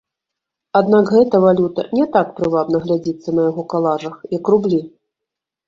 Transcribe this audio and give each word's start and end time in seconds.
Аднак 0.79 1.11
гэта 1.15 1.41
валюта 1.43 1.85
не 1.99 2.07
так 2.17 2.33
прывабна 2.41 2.77
глядзіцца 2.87 3.37
на 3.39 3.47
яго 3.49 3.69
калажах, 3.77 4.19
як 4.37 4.53
рублі. 4.57 4.85